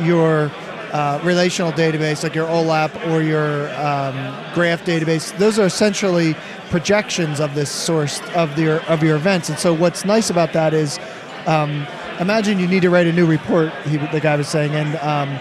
[0.05, 0.51] your
[0.93, 4.15] uh, relational database, like your OLAP or your um,
[4.55, 6.35] graph database, those are essentially
[6.71, 9.49] projections of this source of your of your events.
[9.49, 10.99] And so, what's nice about that is
[11.47, 11.87] um,
[12.21, 13.73] imagine you need to write a new report.
[13.87, 15.39] He, the guy was saying, and um,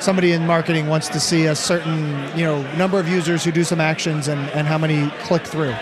[0.00, 3.64] somebody in marketing wants to see a certain you know number of users who do
[3.64, 5.74] some actions and, and how many click through.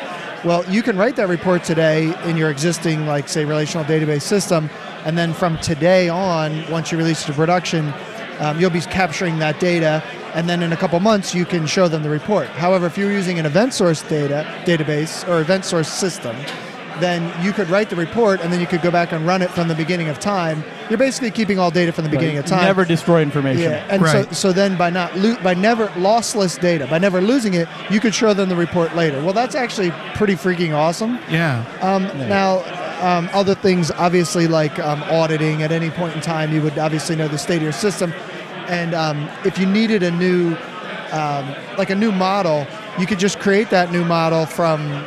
[0.44, 4.70] Well, you can write that report today in your existing, like say, relational database system,
[5.05, 7.92] and then from today on, once you release it to production,
[8.38, 10.01] um, you'll be capturing that data,
[10.35, 12.46] and then in a couple months you can show them the report.
[12.51, 16.37] However, if you're using an event source data database or event source system,
[17.00, 19.50] then you could write the report and then you could go back and run it
[19.50, 20.62] from the beginning of time.
[20.88, 22.44] You're basically keeping all data from the beginning Right.
[22.44, 22.64] of time.
[22.64, 23.62] Never destroy information.
[23.70, 24.26] Yeah, and Right.
[24.26, 28.00] so so then by not lo- by never lossless data, by never losing it, you
[28.00, 29.20] could show them the report later.
[29.22, 31.18] Well, that's actually pretty freaking awesome.
[31.30, 31.62] Yeah.
[31.82, 32.62] Um, Now,
[33.00, 37.14] um, other things obviously like um, auditing at any point in time, you would obviously
[37.16, 38.12] know the state of your system,
[38.68, 40.56] and um, if you needed a new
[41.12, 42.66] um, like a new model,
[42.98, 45.02] you could just create that new model from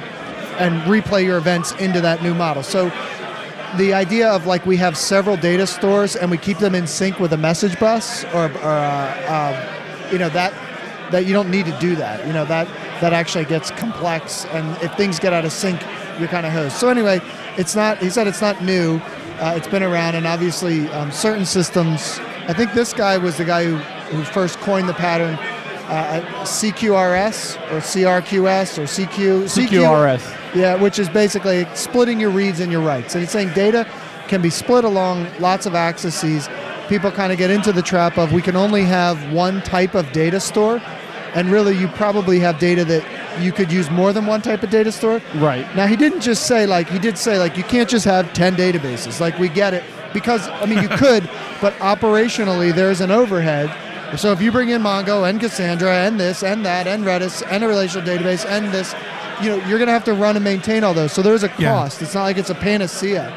[0.62, 2.62] and replay your events into that new model.
[2.62, 2.90] So
[3.78, 7.20] the idea of like we have several data stores and we keep them in sync
[7.20, 10.54] with a message bus or, or uh, um, you know that
[11.12, 12.26] that you don't need to do that.
[12.28, 12.68] You know that
[13.02, 15.82] that actually gets complex and if things get out of sync
[16.20, 16.76] you're kind of hosed.
[16.76, 17.22] So anyway
[17.58, 19.02] it's not he said it's not new.
[19.40, 23.46] Uh, it's been around and obviously um, certain systems i think this guy was the
[23.46, 23.78] guy who,
[24.16, 25.36] who first coined the pattern
[25.92, 30.56] uh, CQRS or CRQS or CQ CQRS.
[30.56, 33.14] yeah, which is basically splitting your reads and your writes.
[33.14, 33.86] And it's saying data
[34.28, 36.48] can be split along lots of axes.
[36.88, 40.10] People kind of get into the trap of we can only have one type of
[40.14, 40.82] data store,
[41.36, 44.70] and really you probably have data that you could use more than one type of
[44.70, 45.22] data store.
[45.36, 45.66] Right.
[45.76, 48.56] Now he didn't just say like he did say like you can't just have 10
[48.56, 49.20] databases.
[49.20, 51.30] Like we get it because I mean you could,
[51.62, 53.70] but operationally there's an overhead.
[54.18, 57.64] So if you bring in Mongo and Cassandra and this and that and Redis and
[57.64, 58.94] a relational database and this,
[59.42, 61.12] you know, you're going to have to run and maintain all those.
[61.14, 61.70] So there's a Yeah.
[61.74, 62.02] cost.
[62.02, 63.32] It's not like it's a panacea,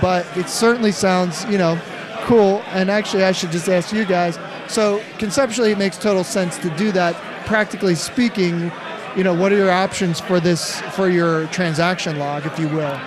[0.00, 1.78] but it certainly sounds, you know,
[2.22, 2.62] cool.
[2.72, 4.38] And actually I should just ask you guys.
[4.66, 7.14] So conceptually it makes total sense to do that.
[7.46, 8.70] Practically speaking,
[9.16, 12.98] you know, what are your options for this for your transaction log, if you will?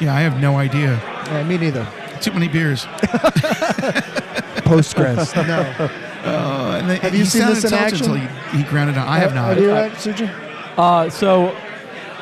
[0.00, 0.98] Yeah, I have no idea.
[1.26, 1.86] Yeah, me neither.
[2.20, 2.84] Too many beers.
[4.64, 5.34] Postgres.
[5.46, 5.90] no.
[6.24, 8.10] Uh, and they, Have you seen this in action?
[8.10, 9.08] Until he, he grounded out.
[9.08, 9.48] I have not.
[9.56, 10.28] Have you, right, Suji?
[10.78, 11.54] Uh, so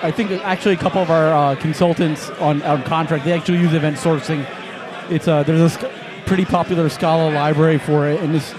[0.02, 3.74] I think actually a couple of our uh, consultants on, on contract they actually use
[3.74, 4.46] event sourcing.
[5.10, 8.54] It's uh, there's a sc- pretty popular Scala library for it, and it's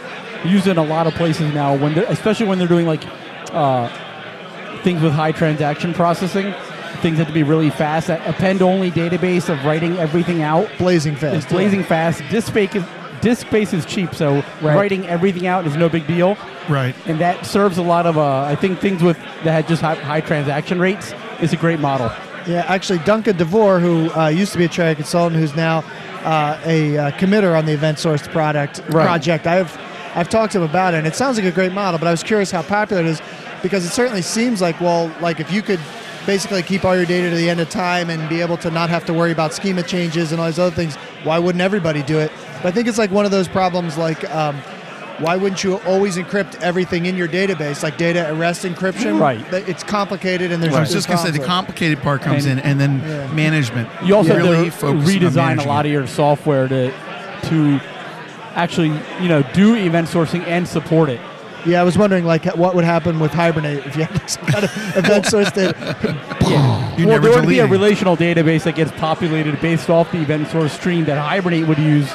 [0.45, 1.75] used in a lot of places now.
[1.75, 3.03] When especially when they're doing like
[3.51, 3.89] uh,
[4.83, 6.53] things with high transaction processing,
[7.01, 8.07] things have to be really fast.
[8.07, 11.35] That append-only database of writing everything out Blazing fast.
[11.37, 12.21] is blazing fast.
[12.29, 12.83] Disk space is,
[13.21, 14.75] disk space is cheap, so Right.
[14.75, 16.37] writing everything out is no big deal
[16.69, 16.95] Right.
[17.05, 19.95] and that serves a lot of uh, I think things with that had just high,
[19.95, 22.11] high transaction rates is a great model.
[22.47, 25.83] Yeah, actually, Duncan DeVore, who uh, used to be a Chariot consultant, who's now
[26.23, 29.05] uh, a uh, committer on the event sourced product Right.
[29.05, 29.45] project.
[29.47, 29.77] I've
[30.15, 31.97] I've talked to him about it, and it sounds like a great model.
[31.99, 33.21] But I was curious how popular it is
[33.61, 35.79] because it certainly seems like well, like if you could
[36.25, 38.89] basically keep all your data to the end of time and be able to not
[38.89, 42.19] have to worry about schema changes and all these other things, why wouldn't everybody do
[42.19, 42.31] it?
[42.57, 44.29] But I think it's like one of those problems like.
[44.33, 44.61] Um,
[45.19, 49.19] why wouldn't you always encrypt everything in your database, like data at rest encryption?
[49.19, 49.39] Right.
[49.69, 50.73] It's complicated, and there's.
[50.73, 53.27] I was just gonna say the complicated part comes And- in, and then Yeah.
[53.31, 53.87] management.
[54.03, 56.91] You also really have to redesign a lot of your software to
[57.49, 57.79] to
[58.55, 61.19] actually you know do event sourcing and support it.
[61.65, 64.65] Yeah, I was wondering like what would happen with Hibernate if you had some kind
[64.65, 65.95] of event source data.
[66.41, 66.97] Yeah.
[66.97, 70.47] You're well, there would be a relational database that gets populated based off the event
[70.49, 72.11] source stream that Hibernate would use,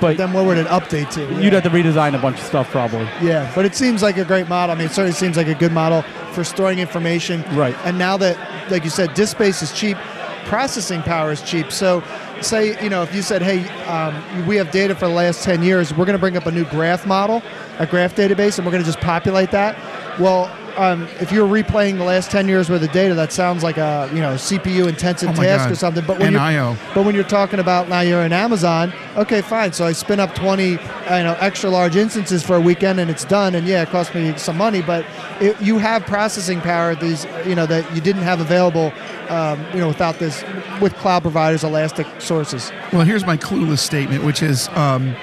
[0.00, 1.42] but Then what would it update to?
[1.42, 3.04] you'd have to redesign a bunch of stuff probably.
[3.20, 4.74] Yeah, but it seems like a great model.
[4.74, 7.42] I mean, it certainly seems like a good model for storing information.
[7.54, 7.74] Right.
[7.84, 9.96] And now that, like you said, disk space is cheap,
[10.44, 11.72] processing power is cheap.
[11.72, 12.02] So,
[12.42, 15.62] say you know, if you said, "Hey, um, we have data for the last ten
[15.62, 15.92] years.
[15.92, 17.42] We're going to bring up a new graph model,
[17.78, 19.76] a graph database, and we're going to just populate that."
[20.20, 20.50] Well.
[20.78, 24.10] Um, if you're replaying the last 10 years worth of data, that sounds like a
[24.12, 25.72] you know CPU intensive Oh task God.
[25.72, 26.04] or something.
[26.04, 29.72] But when you're, but when you're talking about now you're in Amazon, okay, fine.
[29.72, 33.24] So I spin up 20, you know, extra large instances for a weekend and it's
[33.24, 33.54] done.
[33.54, 35.06] And yeah, it cost me some money, but
[35.40, 38.92] it, you have processing power these, you know, that you didn't have available,
[39.30, 40.44] um, you know, without this
[40.82, 42.70] with cloud providers, elastic sources.
[42.92, 45.16] Well, here's my clueless statement, which is, um,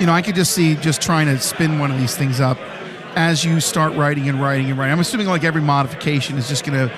[0.00, 2.58] you know, I could just see just trying to spin one of these things up
[3.16, 4.92] as you start writing and writing and writing.
[4.92, 6.94] I'm assuming like every modification is just going to,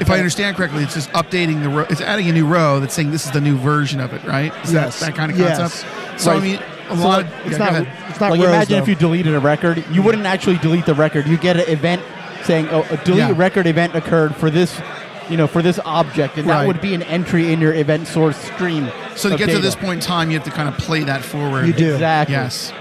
[0.00, 1.86] if I understand correctly, it's just updating the row.
[1.90, 4.52] It's adding a new row that's saying this is the new version of it, right?
[4.64, 5.00] Is Yes.
[5.00, 5.58] that that kind of Yes.
[5.58, 6.20] concept?
[6.20, 7.24] So I mean, a So lot.
[7.24, 7.86] like, of, It's yeah, not.
[8.10, 10.94] It's not like rows, imagine if you deleted a record, you wouldn't actually delete the
[10.94, 11.26] record.
[11.26, 12.02] You get an event
[12.44, 13.32] saying, "Oh, a delete Yeah.
[13.34, 14.80] record event occurred for this
[15.28, 16.60] you know, for this object, and Right.
[16.60, 18.88] that would be an entry in your event source stream.
[19.16, 21.02] So to of get to this point in time, you have to kind of play
[21.04, 21.66] that forward.
[21.66, 21.92] You do.
[21.94, 22.34] exactly.
[22.34, 22.72] Yes.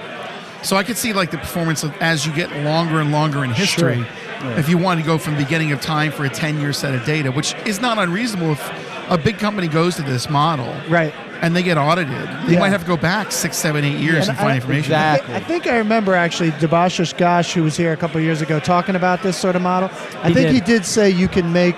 [0.61, 3.51] So I could see like the performance of as you get longer and longer in
[3.51, 4.05] history.
[4.41, 4.51] Sure.
[4.57, 6.93] If you want to go from the beginning of time for a 10 year set
[6.93, 8.71] of data, which is not unreasonable if
[9.09, 11.13] a big company goes to this model Right.
[11.41, 12.59] and they get audited, they Yeah.
[12.59, 14.93] might have to go back six, seven, eight years And and, find I- information.
[14.93, 15.35] I, Exactly.
[15.35, 18.59] I think I remember actually Debasish Ghosh, who was here a couple of years ago,
[18.59, 19.89] talking about this sort of model.
[20.23, 20.53] I He think did.
[20.55, 21.75] he did say you can make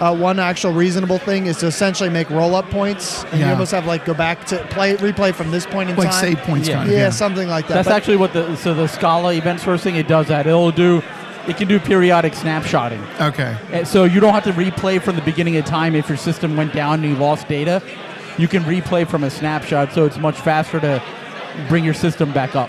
[0.00, 3.86] uh, one actual reasonable thing is to essentially make roll-up points, and you almost have
[3.86, 6.20] like go back to play replay from this point in Like time.
[6.20, 6.74] save points Yeah.
[6.76, 6.94] kind of.
[6.94, 7.10] yeah, Yeah.
[7.10, 7.74] something like that.
[7.74, 10.46] That's But- actually what the so the Scala event sourcing it does that.
[10.46, 11.02] It'll do
[11.48, 12.98] it can do periodic snapshotting.
[13.20, 13.54] Okay.
[13.72, 16.56] And so you don't have to replay from the beginning of time if your system
[16.56, 17.80] went down and you lost data.
[18.36, 21.00] You can replay from a snapshot, so it's much faster to
[21.68, 22.68] bring your system back up.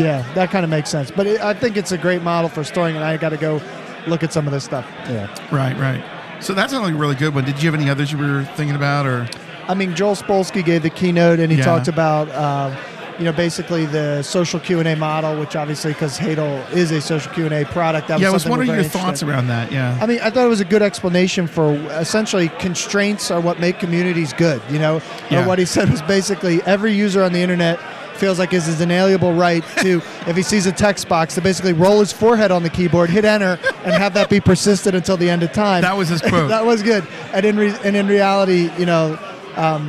[0.00, 1.10] yeah, that kind of makes sense.
[1.12, 3.60] But it, I think it's a great model for storing, and I got to go
[4.08, 4.84] look at some of this stuff.
[5.08, 5.28] Yeah.
[5.52, 6.02] Right, right.
[6.44, 7.44] So that sounds like a really good one.
[7.46, 9.26] Did you have any others you were thinking about or?
[9.66, 11.64] I mean, Joel Spolsky gave the keynote, and he Yeah.
[11.64, 12.76] talked about, um,
[13.18, 17.00] you know, basically the social Q and A model, which obviously, because Hadel is a
[17.00, 19.22] social Q and A product, that yeah, I was was something we're wondering your thoughts
[19.22, 19.72] around that.
[19.72, 19.96] Yeah.
[20.02, 23.78] I mean, I thought it was a good explanation for essentially constraints are what make
[23.78, 24.60] communities good.
[24.68, 25.46] You know, Yeah.
[25.46, 27.78] what he said was basically every user on the internet
[28.16, 29.96] feels like it's his inalienable right to,
[30.26, 33.24] if he sees a text box, to basically roll his forehead on the keyboard, hit
[33.24, 35.82] enter, and have that be persistent until the end of time.
[35.82, 36.48] That was his quote.
[36.48, 37.06] that was good.
[37.32, 39.18] And in re- and in reality, you know,
[39.56, 39.88] um,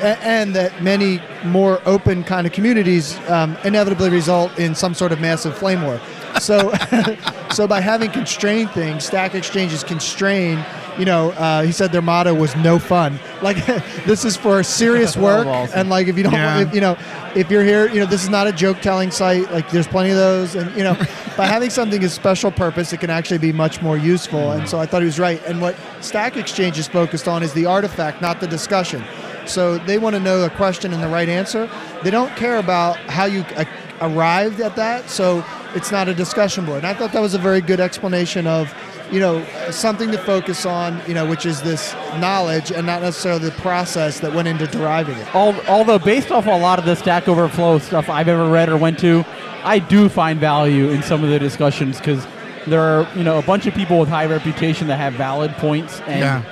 [0.00, 5.12] a- and that many more open kind of communities um, inevitably result in some sort
[5.12, 6.00] of massive flame war.
[6.40, 6.72] So,
[7.52, 10.64] so by having constrained things, Stack Exchanges constrain.
[10.98, 13.64] You know, uh, he said their motto was "no fun." Like
[14.06, 15.78] this is for serious work, awesome.
[15.80, 16.60] and like if you don't, Yeah.
[16.60, 16.96] if, you know,
[17.34, 19.50] if you're here, you know, this is not a joke telling site.
[19.50, 20.94] Like there's plenty of those, and you know,
[21.36, 24.52] by having something as special purpose, it can actually be much more useful.
[24.52, 25.44] And so I thought he was right.
[25.46, 29.02] And what Stack Exchange is focused on is the artifact, not the discussion.
[29.46, 31.68] So they want to know the question and the right answer.
[32.02, 33.64] They don't care about how you uh,
[34.00, 35.10] arrived at that.
[35.10, 36.78] So it's not a discussion board.
[36.78, 38.72] And I thought that was a very good explanation of,
[39.14, 43.44] you know, something to focus on, you know, which is this knowledge and not necessarily
[43.44, 45.34] the process that went into deriving it.
[45.34, 48.98] Although based off a lot of the Stack Overflow stuff I've ever read or went
[48.98, 49.24] to,
[49.62, 52.26] I do find value in some of the discussions because
[52.66, 56.00] there are you know a bunch of people with high reputation that have valid points,
[56.06, 56.42] and Yeah.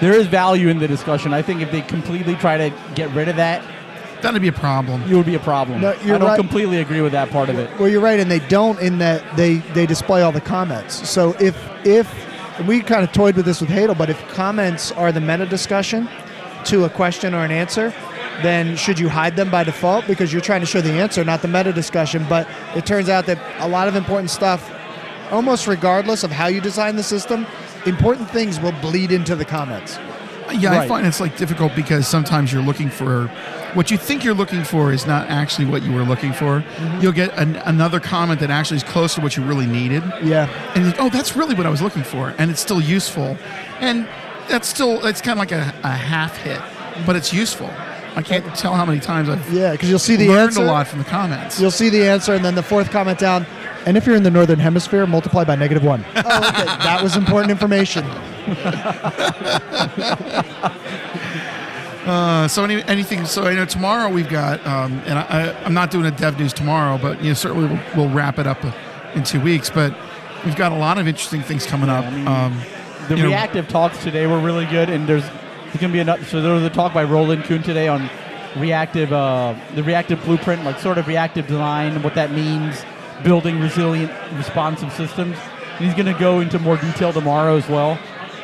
[0.00, 1.34] there is value in the discussion.
[1.34, 3.62] I think if they completely try to get rid of that,
[4.22, 5.06] That'd be a problem.
[5.08, 5.80] You would be a problem.
[5.80, 6.38] No, you're I don't right.
[6.38, 7.70] completely agree with that part of it.
[7.78, 11.08] Well, you're right, and they don't in that they they display all the comments.
[11.08, 12.08] So if if
[12.66, 16.08] we kind of toyed with this with Hadel, but if comments are the meta discussion
[16.64, 17.92] to a question or an answer,
[18.42, 21.42] then should you hide them by default because you're trying to show the answer, not
[21.42, 22.24] the meta discussion?
[22.28, 24.72] But it turns out that a lot of important stuff,
[25.30, 27.46] almost regardless of how you design the system,
[27.84, 29.98] important things will bleed into the comments.
[30.54, 33.30] Yeah, I find it's like difficult because sometimes you're looking for
[33.76, 36.60] what you think you're looking for is not actually what you were looking for.
[36.60, 37.00] Mm-hmm.
[37.02, 40.48] You'll get an, another comment that actually is close to what you really needed, Yeah.
[40.74, 43.36] and you oh, that's really what I was looking for, and it's still useful,
[43.80, 44.08] and
[44.48, 46.60] that's still it's kind of like a, a half hit,
[47.04, 47.70] but it's useful.
[48.16, 50.62] I can't tell how many times I've Yeah, because you'll see the learned answer.
[50.62, 51.60] a lot from the comments.
[51.60, 53.44] You'll see the answer, and then the fourth comment down.
[53.84, 56.04] And if you're in the northern hemisphere, multiply by negative one.
[56.16, 56.64] oh, okay.
[56.64, 58.04] That was important information.
[62.06, 63.24] Uh, so any, anything?
[63.26, 66.38] So I know tomorrow we've got, um, and I, I, I'm not doing a dev
[66.38, 68.64] news tomorrow, but you know certainly we'll, we'll wrap it up
[69.16, 69.70] in two weeks.
[69.70, 69.96] But
[70.44, 72.04] we've got a lot of interesting things coming up.
[72.04, 72.60] I mean, um,
[73.08, 76.24] The you know- reactive talks today were really good, and there's there's gonna be another.
[76.24, 78.08] So there was a talk by Roland Kuhn today on
[78.56, 82.84] reactive, uh, the reactive blueprint, like sort of reactive design, what that means,
[83.24, 85.36] building resilient, responsive systems.
[85.76, 87.98] And he's gonna go into more detail tomorrow as well.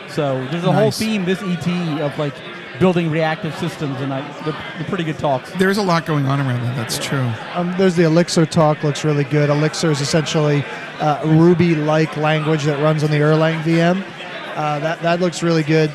[0.09, 2.35] So there's a whole theme this ET of like
[2.79, 5.51] building reactive systems, and I, they're, they're pretty good talks.
[5.53, 6.77] there's a lot going on around that.
[6.77, 7.31] That's true.
[7.55, 9.51] Um, there's the Elixir talk, looks really good.
[9.51, 10.65] Elixir is essentially
[11.01, 14.05] uh, a Ruby-like language that runs on the Erlang VM.
[14.57, 15.91] Uh, that that looks really good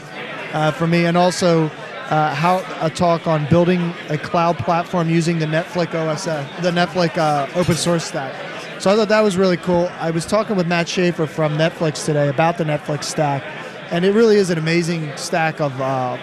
[0.53, 1.65] uh, for me, and also
[2.09, 7.17] uh, how a talk on building a cloud platform using the Netflix OS, the Netflix
[7.17, 8.33] uh, open source stack.
[8.81, 9.91] So I thought that was really cool.
[9.99, 13.43] I was talking with Matt Schaefer from Netflix today about the Netflix stack,
[13.91, 15.79] and it really is an amazing stack of.
[15.79, 16.17] Uh,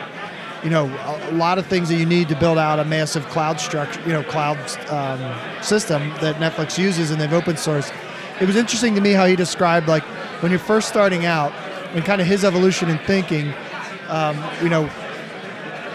[0.64, 0.86] you know,
[1.28, 4.12] a lot of things that you need to build out a massive cloud structure, you
[4.12, 4.56] know, cloud
[4.88, 5.20] um,
[5.62, 7.94] system that Netflix uses, and they've open sourced.
[8.40, 10.02] It was interesting to me how he described like
[10.42, 11.52] when you're first starting out,
[11.94, 13.54] and kind of his evolution in thinking.
[14.08, 14.86] Um, you know,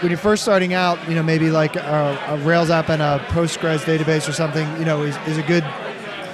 [0.00, 3.18] when you're first starting out, you know, maybe like a, a Rails app and a
[3.28, 5.64] Postgres database or something, you know, is, is a good,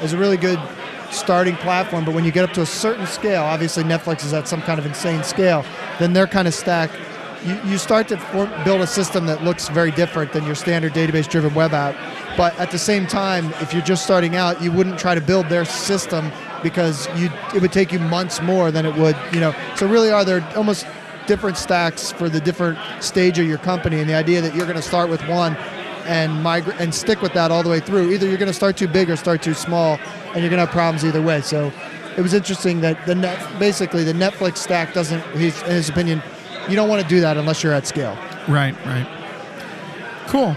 [0.02, 0.60] is a really good
[1.10, 2.04] starting platform.
[2.04, 4.78] But when you get up to a certain scale, obviously Netflix is at some kind
[4.78, 5.64] of insane scale,
[5.98, 6.90] then their kind of stack.
[7.44, 10.92] You, you start to form, build a system that looks very different than your standard
[10.92, 11.94] database-driven web app.
[12.36, 15.48] But at the same time, if you're just starting out, you wouldn't try to build
[15.48, 16.30] their system
[16.62, 19.54] because you it would take you months more than it would, you know.
[19.76, 20.86] So really, are there almost
[21.26, 24.76] different stacks for the different stage of your company, and the idea that you're going
[24.76, 25.56] to start with one
[26.06, 28.12] and migrate and stick with that all the way through.
[28.12, 29.98] Either you're going to start too big or start too small,
[30.32, 31.40] and you're going to have problems either way.
[31.40, 31.72] So
[32.16, 36.22] it was interesting that the net, basically the Netflix stack doesn't, in his opinion,
[36.68, 38.16] you don't want to do that unless you're at scale.
[38.48, 39.06] Right, right.
[40.28, 40.56] Cool.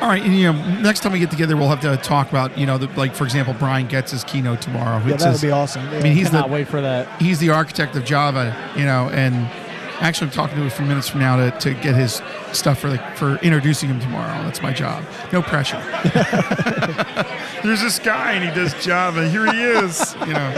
[0.00, 2.56] All right, and you know, next time we get together, we'll have to talk about,
[2.56, 5.04] you know, the, like for example, Brian Goetz's keynote tomorrow.
[5.04, 5.88] Yeah, It's that his- would be awesome.
[5.88, 7.20] I mean, he's Cannot the wait for that.
[7.20, 9.48] he's the architect of Java, you know, and
[10.00, 12.22] actually I'm talking to him a few minutes from now to, to get his
[12.52, 14.42] stuff for the, for introducing him tomorrow.
[14.44, 15.04] That's my job.
[15.32, 15.78] No pressure.
[17.62, 19.28] There's this guy and he does Java.
[19.28, 20.14] Here he is.
[20.28, 20.52] You know.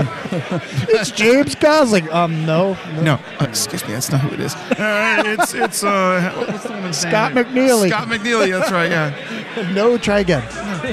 [0.88, 2.10] it's James Gosling.
[2.10, 3.92] Um, no, No, uh, excuse me.
[3.92, 4.54] That's not who it is.
[4.80, 7.44] Uh, it's it's uh, what's the woman's Scott name?
[7.44, 7.88] McNealy.
[7.88, 8.50] Scott McNealy.
[8.50, 8.90] That's right.
[8.90, 9.72] Yeah.
[9.72, 10.42] no, try again.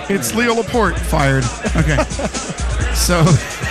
[0.09, 1.45] It's Leo Laporte fired.
[1.75, 1.97] Okay.
[2.93, 3.23] So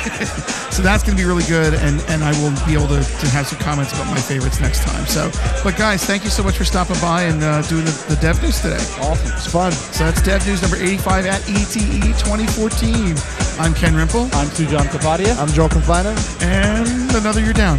[0.71, 3.27] so that's going to be really good and and I will be able to, to
[3.31, 5.05] have some comments about my favorites next time.
[5.07, 5.31] So
[5.65, 8.41] but guys, thank you so much for stopping by and uh, doing the, the dev
[8.43, 8.83] news today.
[9.01, 9.33] Awesome.
[9.33, 9.73] It's fun.
[9.73, 13.17] So that's dev news number 85 at ETE 2014.
[13.59, 15.37] I'm Ken Rimple I'm Sujan Kapadia.
[15.39, 16.15] I'm Joel Confino.
[16.43, 17.79] and another year down.